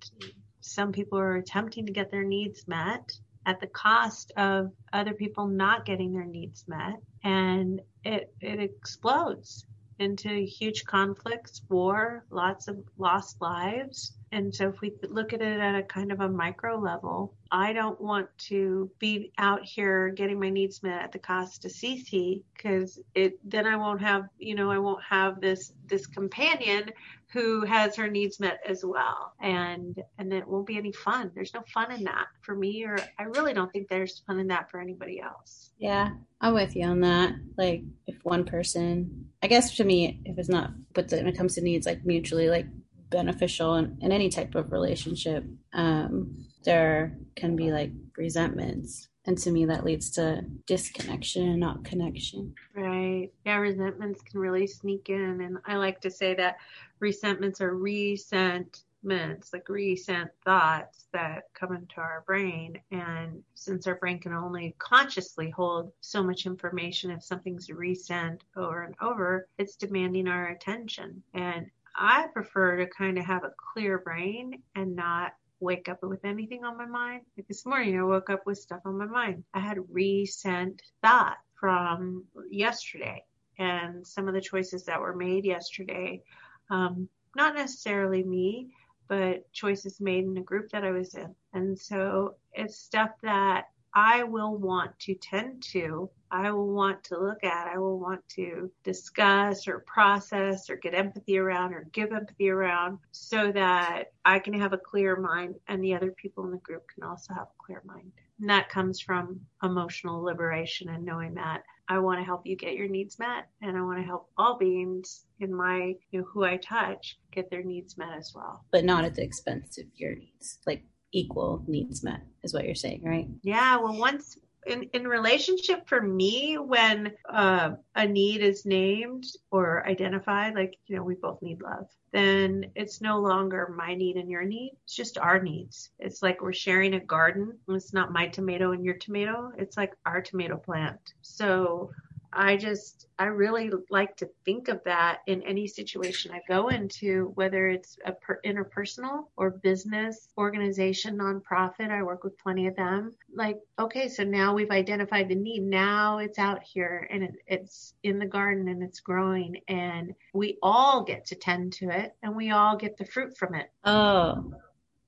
some 0.62 0.92
people 0.92 1.18
are 1.18 1.36
attempting 1.36 1.86
to 1.86 1.92
get 1.92 2.10
their 2.10 2.24
needs 2.24 2.66
met 2.66 3.12
at 3.44 3.60
the 3.60 3.66
cost 3.66 4.32
of 4.36 4.70
other 4.92 5.12
people 5.12 5.46
not 5.46 5.84
getting 5.84 6.12
their 6.12 6.24
needs 6.24 6.64
met. 6.68 7.02
And 7.24 7.80
it, 8.04 8.32
it 8.40 8.60
explodes 8.60 9.66
into 9.98 10.30
huge 10.30 10.84
conflicts, 10.84 11.62
war, 11.68 12.24
lots 12.30 12.68
of 12.68 12.78
lost 12.96 13.40
lives. 13.40 14.16
And 14.32 14.54
so 14.54 14.68
if 14.70 14.80
we 14.80 14.94
look 15.10 15.34
at 15.34 15.42
it 15.42 15.60
at 15.60 15.74
a 15.74 15.82
kind 15.82 16.10
of 16.10 16.20
a 16.20 16.28
micro 16.28 16.78
level, 16.78 17.34
I 17.50 17.74
don't 17.74 18.00
want 18.00 18.28
to 18.48 18.90
be 18.98 19.30
out 19.36 19.62
here 19.62 20.08
getting 20.08 20.40
my 20.40 20.48
needs 20.48 20.82
met 20.82 21.02
at 21.02 21.12
the 21.12 21.18
cost 21.18 21.66
of 21.66 21.70
Cece 21.70 22.42
because 22.56 22.98
it 23.14 23.38
then 23.44 23.66
I 23.66 23.76
won't 23.76 24.00
have, 24.00 24.24
you 24.38 24.54
know, 24.54 24.70
I 24.70 24.78
won't 24.78 25.02
have 25.04 25.38
this 25.42 25.74
this 25.86 26.06
companion 26.06 26.90
who 27.30 27.66
has 27.66 27.94
her 27.96 28.08
needs 28.08 28.40
met 28.40 28.60
as 28.66 28.82
well. 28.82 29.34
And 29.38 30.02
and 30.16 30.32
it 30.32 30.48
won't 30.48 30.66
be 30.66 30.78
any 30.78 30.92
fun. 30.92 31.30
There's 31.34 31.52
no 31.52 31.62
fun 31.66 31.92
in 31.92 32.04
that 32.04 32.28
for 32.40 32.54
me 32.54 32.84
or 32.86 32.98
I 33.18 33.24
really 33.24 33.52
don't 33.52 33.70
think 33.70 33.88
there's 33.88 34.20
fun 34.20 34.38
in 34.38 34.46
that 34.46 34.70
for 34.70 34.80
anybody 34.80 35.20
else. 35.20 35.72
Yeah, 35.78 36.08
I'm 36.40 36.54
with 36.54 36.74
you 36.74 36.86
on 36.86 37.00
that. 37.00 37.34
Like 37.58 37.82
if 38.06 38.16
one 38.22 38.46
person 38.46 39.28
I 39.42 39.48
guess 39.48 39.76
to 39.76 39.84
me 39.84 40.22
if 40.24 40.38
it's 40.38 40.48
not 40.48 40.70
but 40.94 41.10
when 41.10 41.26
it 41.26 41.36
comes 41.36 41.56
to 41.56 41.60
needs 41.60 41.84
like 41.84 42.06
mutually 42.06 42.48
like 42.48 42.66
beneficial 43.12 43.76
in, 43.76 43.96
in 44.00 44.10
any 44.10 44.28
type 44.28 44.54
of 44.54 44.72
relationship. 44.72 45.44
Um, 45.72 46.46
there 46.64 47.16
can 47.36 47.54
be 47.54 47.70
like 47.70 47.92
resentments. 48.16 49.08
And 49.24 49.38
to 49.38 49.52
me, 49.52 49.66
that 49.66 49.84
leads 49.84 50.10
to 50.12 50.44
disconnection 50.66 51.48
and 51.48 51.60
not 51.60 51.84
connection. 51.84 52.54
Right. 52.74 53.30
Yeah, 53.46 53.56
resentments 53.58 54.20
can 54.22 54.40
really 54.40 54.66
sneak 54.66 55.10
in. 55.10 55.40
And 55.42 55.58
I 55.64 55.76
like 55.76 56.00
to 56.00 56.10
say 56.10 56.34
that 56.34 56.56
resentments 56.98 57.60
are 57.60 57.76
resentments, 57.76 59.52
like 59.52 59.68
resent 59.68 60.30
thoughts 60.44 61.06
that 61.12 61.44
come 61.54 61.72
into 61.72 62.00
our 62.00 62.24
brain. 62.26 62.80
And 62.90 63.44
since 63.54 63.86
our 63.86 63.94
brain 63.94 64.18
can 64.18 64.32
only 64.32 64.74
consciously 64.78 65.50
hold 65.50 65.92
so 66.00 66.24
much 66.24 66.44
information, 66.46 67.12
if 67.12 67.22
something's 67.22 67.70
resent 67.70 68.42
over 68.56 68.82
and 68.82 68.96
over, 69.00 69.46
it's 69.56 69.76
demanding 69.76 70.26
our 70.26 70.48
attention. 70.48 71.22
And 71.34 71.70
I 71.96 72.26
prefer 72.32 72.76
to 72.78 72.86
kind 72.86 73.18
of 73.18 73.24
have 73.26 73.44
a 73.44 73.52
clear 73.72 73.98
brain 73.98 74.62
and 74.74 74.96
not 74.96 75.32
wake 75.60 75.88
up 75.88 76.02
with 76.02 76.24
anything 76.24 76.64
on 76.64 76.76
my 76.76 76.86
mind. 76.86 77.22
Like 77.36 77.46
this 77.48 77.64
morning, 77.66 77.98
I 77.98 78.02
woke 78.02 78.30
up 78.30 78.46
with 78.46 78.58
stuff 78.58 78.80
on 78.84 78.98
my 78.98 79.06
mind. 79.06 79.44
I 79.54 79.60
had 79.60 79.78
recent 79.90 80.82
thought 81.02 81.38
from 81.54 82.24
yesterday. 82.50 83.24
and 83.58 84.06
some 84.06 84.28
of 84.28 84.34
the 84.34 84.40
choices 84.40 84.84
that 84.84 85.00
were 85.00 85.14
made 85.14 85.44
yesterday. 85.44 86.22
Um, 86.70 87.08
not 87.36 87.54
necessarily 87.54 88.22
me, 88.22 88.70
but 89.08 89.50
choices 89.52 90.00
made 90.00 90.24
in 90.24 90.36
a 90.38 90.42
group 90.42 90.70
that 90.70 90.84
I 90.84 90.90
was 90.90 91.14
in. 91.14 91.34
And 91.52 91.78
so 91.78 92.36
it's 92.52 92.78
stuff 92.78 93.10
that 93.22 93.66
I 93.94 94.24
will 94.24 94.56
want 94.56 94.98
to 95.00 95.14
tend 95.14 95.62
to, 95.72 96.10
I 96.32 96.50
will 96.50 96.72
want 96.72 97.04
to 97.04 97.20
look 97.20 97.44
at, 97.44 97.68
I 97.68 97.76
will 97.76 98.00
want 98.00 98.26
to 98.30 98.70
discuss 98.84 99.68
or 99.68 99.80
process 99.80 100.70
or 100.70 100.76
get 100.76 100.94
empathy 100.94 101.36
around 101.36 101.74
or 101.74 101.86
give 101.92 102.10
empathy 102.10 102.48
around 102.48 102.98
so 103.12 103.52
that 103.52 104.12
I 104.24 104.38
can 104.38 104.54
have 104.54 104.72
a 104.72 104.78
clear 104.78 105.14
mind 105.16 105.56
and 105.68 105.84
the 105.84 105.94
other 105.94 106.10
people 106.10 106.44
in 106.44 106.50
the 106.50 106.56
group 106.56 106.84
can 106.88 107.04
also 107.04 107.34
have 107.34 107.48
a 107.48 107.62
clear 107.64 107.82
mind. 107.84 108.12
And 108.40 108.48
that 108.48 108.70
comes 108.70 108.98
from 108.98 109.40
emotional 109.62 110.22
liberation 110.22 110.88
and 110.88 111.04
knowing 111.04 111.34
that 111.34 111.64
I 111.86 111.98
want 111.98 112.18
to 112.20 112.24
help 112.24 112.46
you 112.46 112.56
get 112.56 112.76
your 112.76 112.88
needs 112.88 113.18
met 113.18 113.48
and 113.60 113.76
I 113.76 113.82
want 113.82 113.98
to 113.98 114.04
help 114.04 114.30
all 114.38 114.56
beings 114.56 115.26
in 115.38 115.54
my, 115.54 115.94
you 116.10 116.20
know, 116.20 116.26
who 116.32 116.44
I 116.44 116.56
touch 116.56 117.18
get 117.30 117.50
their 117.50 117.62
needs 117.62 117.98
met 117.98 118.16
as 118.16 118.32
well. 118.34 118.64
But 118.70 118.86
not 118.86 119.04
at 119.04 119.14
the 119.14 119.22
expense 119.22 119.76
of 119.76 119.84
your 119.94 120.14
needs. 120.14 120.58
Like 120.66 120.84
equal 121.12 121.62
needs 121.66 122.02
met 122.02 122.22
is 122.42 122.54
what 122.54 122.64
you're 122.64 122.74
saying, 122.74 123.02
right? 123.04 123.28
Yeah. 123.42 123.76
Well, 123.76 123.98
once 123.98 124.38
in, 124.66 124.84
in 124.92 125.06
relationship 125.06 125.88
for 125.88 126.00
me, 126.00 126.56
when 126.56 127.12
uh, 127.28 127.72
a 127.94 128.06
need 128.06 128.42
is 128.42 128.64
named 128.64 129.24
or 129.50 129.86
identified, 129.86 130.54
like, 130.54 130.78
you 130.86 130.96
know, 130.96 131.02
we 131.02 131.14
both 131.14 131.42
need 131.42 131.62
love, 131.62 131.88
then 132.12 132.70
it's 132.74 133.00
no 133.00 133.18
longer 133.18 133.74
my 133.76 133.94
need 133.94 134.16
and 134.16 134.30
your 134.30 134.44
need. 134.44 134.76
It's 134.84 134.94
just 134.94 135.18
our 135.18 135.42
needs. 135.42 135.90
It's 135.98 136.22
like 136.22 136.42
we're 136.42 136.52
sharing 136.52 136.94
a 136.94 137.00
garden. 137.00 137.58
It's 137.68 137.92
not 137.92 138.12
my 138.12 138.28
tomato 138.28 138.72
and 138.72 138.84
your 138.84 138.96
tomato. 138.96 139.52
It's 139.58 139.76
like 139.76 139.94
our 140.06 140.20
tomato 140.20 140.56
plant. 140.56 141.14
So 141.22 141.90
I 142.32 142.56
just, 142.56 143.06
I 143.18 143.26
really 143.26 143.70
like 143.90 144.16
to 144.16 144.30
think 144.44 144.68
of 144.68 144.82
that 144.84 145.18
in 145.26 145.42
any 145.42 145.66
situation 145.66 146.32
I 146.32 146.40
go 146.48 146.68
into, 146.68 147.32
whether 147.34 147.68
it's 147.68 147.98
a 148.04 148.12
per, 148.12 148.40
interpersonal 148.44 149.26
or 149.36 149.50
business, 149.50 150.28
organization, 150.38 151.18
nonprofit. 151.18 151.90
I 151.90 152.02
work 152.02 152.24
with 152.24 152.38
plenty 152.38 152.66
of 152.66 152.76
them. 152.76 153.12
Like, 153.34 153.58
okay, 153.78 154.08
so 154.08 154.24
now 154.24 154.54
we've 154.54 154.70
identified 154.70 155.28
the 155.28 155.34
need. 155.34 155.62
Now 155.62 156.18
it's 156.18 156.38
out 156.38 156.62
here 156.62 157.08
and 157.10 157.22
it, 157.22 157.34
it's 157.46 157.94
in 158.02 158.18
the 158.18 158.26
garden 158.26 158.68
and 158.68 158.82
it's 158.82 159.00
growing 159.00 159.60
and 159.68 160.14
we 160.32 160.58
all 160.62 161.04
get 161.04 161.26
to 161.26 161.34
tend 161.34 161.74
to 161.74 161.90
it 161.90 162.14
and 162.22 162.34
we 162.34 162.50
all 162.50 162.76
get 162.76 162.96
the 162.96 163.04
fruit 163.04 163.36
from 163.36 163.54
it. 163.54 163.70
Oh, 163.84 164.52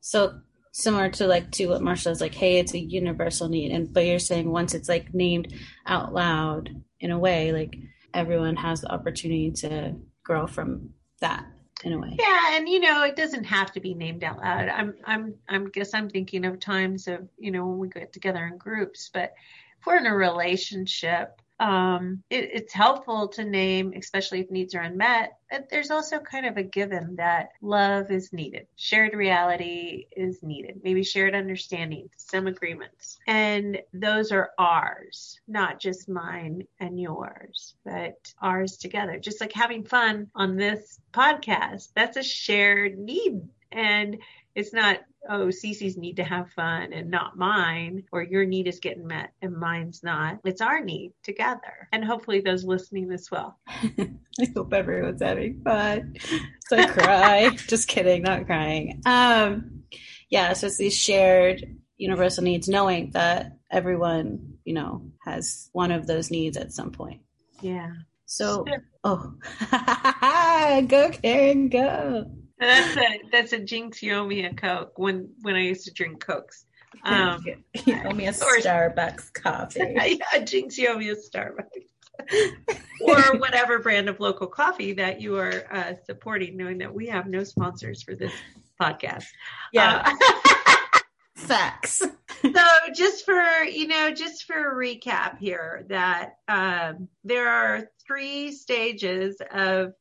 so 0.01 0.41
similar 0.73 1.09
to 1.09 1.27
like 1.27 1.51
to 1.53 1.69
what 1.69 1.83
Marshall 1.83 2.13
is 2.13 2.21
like, 2.21 2.35
hey, 2.35 2.59
it's 2.59 2.75
a 2.75 2.79
universal 2.79 3.49
need. 3.49 3.71
And 3.71 3.93
but 3.93 4.05
you're 4.05 4.19
saying 4.19 4.51
once 4.51 4.75
it's 4.75 4.89
like 4.89 5.15
named 5.15 5.55
out 5.87 6.13
loud 6.13 6.83
in 7.05 7.11
a 7.11 7.19
way, 7.19 7.53
like 7.53 7.77
everyone 8.15 8.57
has 8.57 8.81
the 8.81 8.91
opportunity 8.91 9.51
to 9.51 9.95
grow 10.25 10.47
from 10.47 10.89
that 11.21 11.45
in 11.85 11.93
a 11.93 11.99
way. 11.99 12.17
Yeah, 12.19 12.57
and 12.57 12.67
you 12.67 12.81
know, 12.81 13.05
it 13.05 13.15
doesn't 13.15 13.45
have 13.45 13.73
to 13.73 13.81
be 13.81 13.93
named 13.93 14.25
out 14.25 14.39
loud. 14.39 14.71
I'm 14.71 14.95
I'm 15.05 15.35
I'm 15.51 15.69
guess 15.69 15.93
I'm 15.93 16.09
thinking 16.09 16.47
of 16.47 16.59
times 16.59 17.07
of, 17.07 17.29
you 17.37 17.51
know, 17.51 17.67
when 17.67 17.79
we 17.79 17.89
get 17.89 18.15
together 18.15 18.47
in 18.47 18.57
groups, 18.57 19.11
but 19.13 19.35
if 19.79 19.87
we're 19.87 19.99
in 19.99 20.07
a 20.07 20.17
relationship 20.17 21.43
um, 21.61 22.23
it, 22.31 22.51
it's 22.53 22.73
helpful 22.73 23.29
to 23.29 23.45
name, 23.45 23.93
especially 23.97 24.41
if 24.41 24.51
needs 24.51 24.75
are 24.75 24.81
unmet. 24.81 25.39
There's 25.71 25.91
also 25.91 26.19
kind 26.19 26.47
of 26.47 26.57
a 26.57 26.65
given 26.65 27.17
that 27.17 27.51
love 27.63 28.11
is 28.11 28.33
needed, 28.33 28.67
shared 28.77 29.15
reality 29.15 30.07
is 30.17 30.43
needed, 30.43 30.81
maybe 30.83 31.05
shared 31.05 31.35
understanding, 31.35 32.11
some 32.17 32.49
agreements, 32.49 33.19
and 33.29 33.81
those 33.93 34.33
are 34.33 34.51
ours, 34.59 35.41
not 35.47 35.79
just 35.79 36.09
mine 36.09 36.67
and 36.81 37.01
yours, 37.01 37.75
but 37.85 38.33
ours 38.41 38.77
together. 38.77 39.19
Just 39.19 39.41
like 39.41 39.53
having 39.53 39.85
fun 39.85 40.29
on 40.35 40.57
this 40.57 40.99
podcast, 41.13 41.91
that's 41.95 42.17
a 42.17 42.23
shared 42.23 42.99
need. 42.99 43.49
And 43.71 44.19
it's 44.55 44.73
not, 44.73 44.99
oh, 45.29 45.47
Cece's 45.47 45.97
need 45.97 46.17
to 46.17 46.25
have 46.25 46.51
fun 46.53 46.93
and 46.93 47.11
not 47.11 47.37
mine, 47.37 48.05
or 48.13 48.23
your 48.23 48.45
need 48.45 48.69
is 48.69 48.79
getting 48.79 49.07
met 49.07 49.33
and 49.43 49.57
mine's 49.57 50.03
not. 50.03 50.39
It's 50.45 50.61
our 50.61 50.81
need 50.81 51.13
together. 51.23 51.89
And 51.93 52.05
hopefully 52.05 52.41
those 52.41 52.65
listening 52.65 53.11
as 53.13 53.31
well. 53.31 53.59
I 53.69 54.47
hope 54.55 54.73
everyone's 54.73 55.23
having 55.23 55.63
fun. 55.63 56.17
So 56.69 56.77
I 56.77 56.87
cry. 56.87 57.51
Just 57.69 57.89
kidding, 57.89 58.23
not 58.23 58.47
crying. 58.47 59.03
Um, 59.07 59.83
yeah, 60.31 60.53
so 60.53 60.69
it's 60.69 60.79
these 60.79 60.97
shared 60.97 61.65
universal 61.97 62.45
needs, 62.45 62.69
knowing 62.69 63.11
that 63.11 63.57
everyone, 63.71 64.59
you 64.65 64.75
know, 64.75 65.11
has 65.25 65.69
one 65.73 65.91
of 65.91 66.07
those 66.07 66.31
needs 66.31 66.57
at 66.57 66.73
some 66.73 66.93
point. 66.93 67.23
Yeah. 67.61 67.91
So, 68.27 68.65
oh, 69.05 69.35
go 70.89 71.11
Karen, 71.11 71.69
go 71.69 72.31
that's 72.59 72.97
a 72.97 73.21
that's 73.33 73.53
a 73.53 73.59
Jinx 73.59 74.03
you 74.03 74.15
owe 74.15 74.27
me 74.27 74.45
a 74.45 74.55
Coke 74.55 74.99
when 74.99 75.31
when 75.43 75.57
I 75.57 75.63
used 75.63 75.85
to 75.87 75.93
drink 75.93 76.25
Cokes. 76.25 76.67
Um, 77.05 77.45
you 77.85 78.01
owe 78.05 78.13
me 78.13 78.27
a 78.27 78.33
Starbucks 78.33 79.33
coffee. 79.33 79.95
yeah, 80.33 80.45
Jinx 80.45 80.79
you 80.79 80.89
owe 80.89 80.99
me 80.99 81.09
a 81.11 81.17
Starbucks. 81.17 81.67
or 83.01 83.37
whatever 83.39 83.81
brand 83.81 84.09
of 84.09 84.21
local 84.21 84.47
coffee 84.47 84.93
that 84.95 85.21
you 85.21 85.37
are 85.37 85.65
uh, 85.71 85.95
supporting, 86.07 86.57
knowing 86.57 86.79
that 86.79 86.95
we 86.95 87.07
have 87.09 87.27
no 87.27 87.45
sponsors 87.45 88.03
for 88.03 88.15
this 88.15 88.33
podcast. 88.81 89.27
Yeah. 89.73 90.03
Uh, 90.05 91.01
Facts. 91.37 91.99
so 92.43 92.65
just 92.95 93.25
for, 93.25 93.65
you 93.65 93.89
know, 93.89 94.13
just 94.13 94.45
for 94.45 94.55
a 94.55 94.75
recap 94.75 95.39
here 95.39 95.85
that 95.89 96.37
um, 96.49 97.09
there 97.25 97.49
are 97.49 97.89
three 98.07 98.53
stages 98.53 99.37
of 99.53 99.93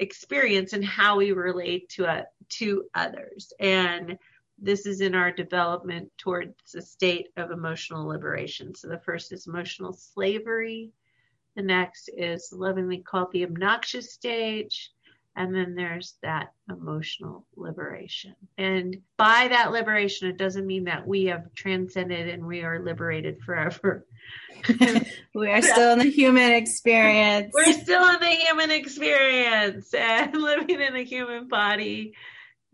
experience 0.00 0.72
and 0.72 0.84
how 0.84 1.16
we 1.16 1.30
relate 1.32 1.88
to 1.90 2.06
uh, 2.06 2.22
to 2.48 2.84
others. 2.94 3.52
And 3.60 4.18
this 4.58 4.84
is 4.86 5.00
in 5.00 5.14
our 5.14 5.30
development 5.30 6.10
towards 6.18 6.74
a 6.74 6.82
state 6.82 7.28
of 7.36 7.50
emotional 7.50 8.06
liberation. 8.06 8.74
So 8.74 8.88
the 8.88 8.98
first 8.98 9.32
is 9.32 9.46
emotional 9.46 9.92
slavery. 9.92 10.90
The 11.56 11.62
next 11.62 12.10
is 12.16 12.52
lovingly 12.52 12.98
called 12.98 13.32
the 13.32 13.44
obnoxious 13.44 14.12
stage 14.12 14.90
and 15.36 15.54
then 15.54 15.74
there's 15.74 16.14
that 16.22 16.52
emotional 16.68 17.46
liberation. 17.56 18.34
And 18.58 18.98
by 19.16 19.48
that 19.48 19.70
liberation, 19.70 20.28
it 20.28 20.36
doesn't 20.36 20.66
mean 20.66 20.84
that 20.84 21.06
we 21.06 21.26
have 21.26 21.54
transcended 21.54 22.28
and 22.28 22.44
we 22.44 22.62
are 22.62 22.82
liberated 22.82 23.40
forever. 23.40 24.06
we 25.34 25.48
are 25.50 25.62
still 25.62 25.92
in 25.92 26.00
the 26.00 26.10
human 26.10 26.50
experience. 26.52 27.52
We're 27.54 27.72
still 27.72 28.04
in 28.14 28.20
the 28.20 28.26
human 28.26 28.70
experience 28.72 29.94
and 29.94 30.34
living 30.40 30.80
in 30.80 30.96
a 30.96 31.04
human 31.04 31.46
body. 31.46 32.14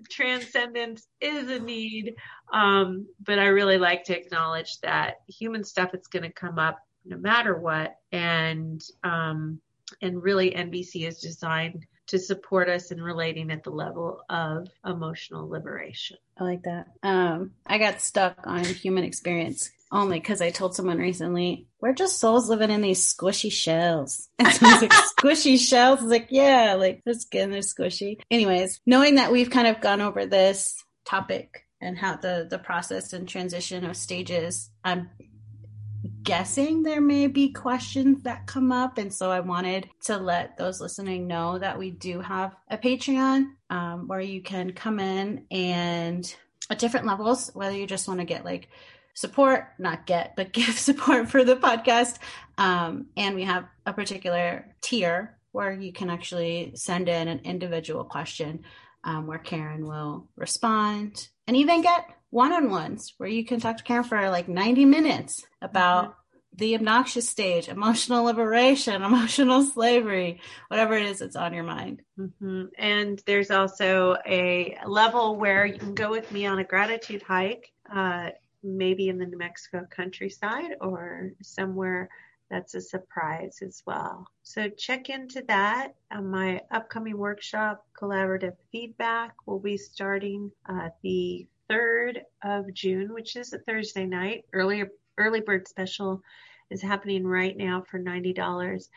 Transcendence 0.08 1.06
is 1.20 1.50
a 1.50 1.58
need. 1.58 2.14
Um, 2.52 3.06
but 3.22 3.38
I 3.38 3.46
really 3.46 3.78
like 3.78 4.04
to 4.04 4.18
acknowledge 4.18 4.80
that 4.80 5.16
human 5.28 5.62
stuff 5.62 5.94
is 5.94 6.06
going 6.06 6.22
to 6.22 6.32
come 6.32 6.58
up 6.58 6.78
no 7.04 7.18
matter 7.18 7.54
what. 7.58 7.96
And, 8.12 8.82
um, 9.04 9.60
and 10.00 10.22
really 10.22 10.50
NVC 10.52 11.06
is 11.06 11.20
designed 11.20 11.86
to 12.08 12.18
support 12.18 12.68
us 12.68 12.90
in 12.90 13.02
relating 13.02 13.50
at 13.50 13.64
the 13.64 13.70
level 13.70 14.20
of 14.28 14.68
emotional 14.84 15.48
liberation. 15.48 16.16
I 16.38 16.44
like 16.44 16.62
that. 16.62 16.86
Um, 17.02 17.52
I 17.66 17.78
got 17.78 18.00
stuck 18.00 18.46
on 18.46 18.64
human 18.64 19.04
experience 19.04 19.70
only 19.92 20.18
because 20.18 20.40
I 20.40 20.50
told 20.50 20.74
someone 20.74 20.98
recently, 20.98 21.68
we're 21.80 21.92
just 21.92 22.18
souls 22.18 22.48
living 22.48 22.70
in 22.70 22.80
these 22.80 23.14
squishy 23.14 23.52
shells. 23.52 24.28
And 24.38 24.48
like, 24.62 24.90
squishy 24.90 25.58
shells? 25.58 26.02
Like, 26.02 26.28
yeah, 26.30 26.74
like 26.74 27.02
the 27.04 27.14
skin 27.14 27.52
is 27.52 27.72
squishy. 27.72 28.20
Anyways, 28.30 28.80
knowing 28.86 29.16
that 29.16 29.32
we've 29.32 29.50
kind 29.50 29.68
of 29.68 29.80
gone 29.80 30.00
over 30.00 30.26
this 30.26 30.82
topic 31.04 31.66
and 31.80 31.96
how 31.96 32.16
the, 32.16 32.46
the 32.48 32.58
process 32.58 33.12
and 33.12 33.28
transition 33.28 33.84
of 33.84 33.96
stages, 33.96 34.70
I'm 34.84 35.10
guessing 36.22 36.82
there 36.82 37.00
may 37.00 37.26
be 37.26 37.52
questions 37.52 38.22
that 38.22 38.46
come 38.46 38.72
up. 38.72 38.98
And 38.98 39.12
so 39.12 39.30
I 39.30 39.40
wanted 39.40 39.88
to 40.04 40.16
let 40.16 40.56
those 40.56 40.80
listening 40.80 41.26
know 41.26 41.58
that 41.58 41.78
we 41.78 41.90
do 41.90 42.20
have 42.20 42.54
a 42.70 42.78
Patreon 42.78 43.50
um, 43.70 44.08
where 44.08 44.20
you 44.20 44.42
can 44.42 44.72
come 44.72 45.00
in 45.00 45.44
and 45.50 46.34
at 46.70 46.78
different 46.78 47.06
levels, 47.06 47.50
whether 47.54 47.76
you 47.76 47.86
just 47.86 48.08
want 48.08 48.20
to 48.20 48.26
get 48.26 48.44
like 48.44 48.68
support, 49.14 49.68
not 49.78 50.06
get, 50.06 50.34
but 50.36 50.52
give 50.52 50.78
support 50.78 51.28
for 51.28 51.44
the 51.44 51.56
podcast. 51.56 52.18
Um, 52.58 53.06
and 53.16 53.34
we 53.34 53.44
have 53.44 53.66
a 53.84 53.92
particular 53.92 54.74
tier 54.80 55.36
where 55.52 55.72
you 55.72 55.92
can 55.92 56.10
actually 56.10 56.72
send 56.74 57.08
in 57.08 57.28
an 57.28 57.40
individual 57.44 58.04
question 58.04 58.62
um, 59.04 59.26
where 59.26 59.38
Karen 59.38 59.86
will 59.86 60.28
respond 60.36 61.28
and 61.46 61.56
even 61.56 61.82
get 61.82 62.06
one 62.30 62.52
on 62.52 62.70
ones 62.70 63.14
where 63.18 63.28
you 63.28 63.44
can 63.44 63.60
talk 63.60 63.78
to 63.78 63.84
Karen 63.84 64.04
for 64.04 64.30
like 64.30 64.48
90 64.48 64.84
minutes 64.84 65.44
about 65.62 66.04
mm-hmm. 66.04 66.56
the 66.56 66.74
obnoxious 66.74 67.28
stage, 67.28 67.68
emotional 67.68 68.24
liberation, 68.24 69.02
emotional 69.02 69.62
slavery, 69.62 70.40
whatever 70.68 70.94
it 70.94 71.06
is 71.06 71.20
that's 71.20 71.36
on 71.36 71.54
your 71.54 71.64
mind. 71.64 72.02
Mm-hmm. 72.18 72.64
And 72.78 73.22
there's 73.26 73.50
also 73.50 74.16
a 74.26 74.76
level 74.86 75.36
where 75.36 75.64
you 75.66 75.78
can 75.78 75.94
go 75.94 76.10
with 76.10 76.30
me 76.32 76.46
on 76.46 76.58
a 76.58 76.64
gratitude 76.64 77.22
hike, 77.22 77.72
uh, 77.94 78.30
maybe 78.62 79.08
in 79.08 79.18
the 79.18 79.26
New 79.26 79.38
Mexico 79.38 79.86
countryside 79.88 80.72
or 80.80 81.30
somewhere 81.42 82.10
that's 82.50 82.74
a 82.74 82.80
surprise 82.80 83.58
as 83.62 83.82
well. 83.86 84.26
So 84.42 84.68
check 84.68 85.10
into 85.10 85.42
that. 85.48 85.94
Uh, 86.10 86.22
my 86.22 86.60
upcoming 86.70 87.18
workshop, 87.18 87.84
Collaborative 88.00 88.56
Feedback, 88.70 89.34
will 89.46 89.58
be 89.58 89.76
starting 89.76 90.52
uh, 90.68 90.90
the 91.02 91.46
3rd 91.70 92.20
of 92.44 92.72
June, 92.72 93.12
which 93.12 93.36
is 93.36 93.52
a 93.52 93.58
Thursday 93.58 94.06
night. 94.06 94.44
Early, 94.52 94.84
early 95.18 95.40
bird 95.40 95.66
special 95.66 96.22
is 96.70 96.82
happening 96.82 97.26
right 97.26 97.56
now 97.56 97.82
for 97.90 97.98
$90. 97.98 98.88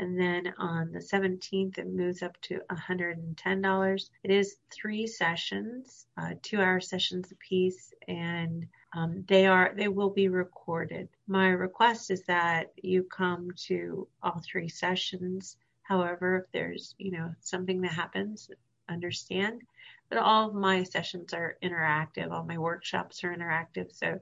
And 0.00 0.18
then 0.18 0.54
on 0.58 0.92
the 0.92 1.00
17th, 1.00 1.78
it 1.78 1.88
moves 1.88 2.22
up 2.22 2.40
to 2.42 2.60
$110. 2.70 4.10
It 4.22 4.30
is 4.30 4.56
three 4.70 5.06
sessions, 5.06 6.06
uh, 6.16 6.34
two 6.42 6.60
hour 6.60 6.80
sessions 6.80 7.32
apiece, 7.32 7.92
and 8.06 8.68
um, 8.94 9.24
they 9.28 9.46
are 9.46 9.72
they 9.76 9.88
will 9.88 10.10
be 10.10 10.28
recorded. 10.28 11.08
My 11.26 11.48
request 11.48 12.10
is 12.10 12.22
that 12.24 12.72
you 12.82 13.02
come 13.04 13.50
to 13.66 14.08
all 14.22 14.40
three 14.44 14.68
sessions. 14.68 15.56
However, 15.82 16.38
if 16.38 16.52
there's 16.52 16.94
you 16.98 17.10
know 17.10 17.34
something 17.40 17.80
that 17.82 17.92
happens, 17.92 18.50
understand. 18.88 19.62
But 20.08 20.18
all 20.18 20.48
of 20.48 20.54
my 20.54 20.84
sessions 20.84 21.34
are 21.34 21.58
interactive. 21.62 22.30
All 22.30 22.44
my 22.44 22.56
workshops 22.56 23.22
are 23.24 23.34
interactive, 23.34 23.94
so 23.94 24.18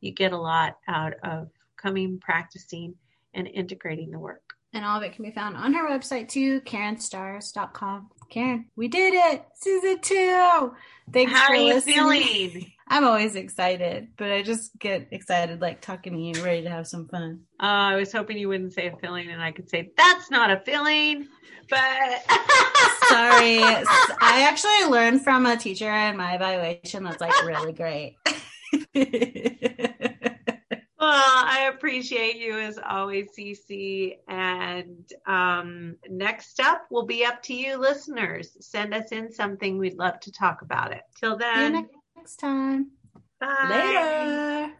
you 0.00 0.12
get 0.12 0.32
a 0.32 0.38
lot 0.38 0.78
out 0.88 1.14
of 1.22 1.50
coming, 1.76 2.18
practicing, 2.18 2.94
and 3.34 3.46
integrating 3.46 4.10
the 4.10 4.18
work. 4.18 4.54
And 4.72 4.84
all 4.84 4.96
of 4.96 5.02
it 5.02 5.14
can 5.14 5.24
be 5.24 5.30
found 5.30 5.56
on 5.56 5.74
her 5.74 5.88
website 5.88 6.28
too, 6.28 6.60
KarenStarz.com. 6.62 8.10
Karen, 8.30 8.66
we 8.76 8.88
did 8.88 9.14
it! 9.14 9.44
Season 9.54 9.98
two! 10.00 10.74
Thanks 11.12 11.32
How 11.32 11.46
for 11.46 11.52
are 11.52 11.56
you 11.56 11.74
listening. 11.74 11.94
feeling? 11.94 12.72
I'm 12.88 13.04
always 13.04 13.34
excited, 13.34 14.08
but 14.16 14.30
I 14.30 14.42
just 14.42 14.78
get 14.78 15.08
excited 15.10 15.60
like 15.60 15.80
talking 15.80 16.12
to 16.12 16.18
you, 16.18 16.44
ready 16.44 16.62
to 16.62 16.70
have 16.70 16.86
some 16.86 17.08
fun. 17.08 17.40
Uh, 17.60 17.64
I 17.66 17.96
was 17.96 18.12
hoping 18.12 18.38
you 18.38 18.48
wouldn't 18.48 18.74
say 18.74 18.86
a 18.88 18.96
feeling, 18.96 19.28
and 19.30 19.42
I 19.42 19.50
could 19.52 19.68
say 19.68 19.90
that's 19.96 20.30
not 20.30 20.50
a 20.50 20.60
feeling. 20.60 21.26
But 21.68 21.80
Sorry. 23.08 23.58
I 23.60 24.46
actually 24.48 24.84
learned 24.90 25.22
from 25.24 25.46
a 25.46 25.56
teacher 25.56 25.90
in 25.92 26.16
my 26.16 26.34
evaluation 26.36 27.02
that's 27.04 27.20
like 27.20 27.44
really 27.44 27.72
great. 27.72 28.16
Well, 31.06 31.14
I 31.14 31.70
appreciate 31.72 32.34
you 32.34 32.58
as 32.58 32.80
always, 32.84 33.28
Cece. 33.38 34.18
And 34.26 35.08
um, 35.24 35.94
next 36.10 36.58
up 36.58 36.88
will 36.90 37.06
be 37.06 37.24
up 37.24 37.40
to 37.44 37.54
you, 37.54 37.76
listeners. 37.78 38.56
Send 38.58 38.92
us 38.92 39.12
in 39.12 39.30
something. 39.30 39.78
We'd 39.78 39.98
love 39.98 40.18
to 40.18 40.32
talk 40.32 40.62
about 40.62 40.90
it. 40.90 41.02
Till 41.14 41.38
See 41.38 41.44
you 41.44 41.50
then, 41.52 41.88
next 42.16 42.38
time. 42.38 42.90
bye. 43.38 43.68
Later. 43.70 44.72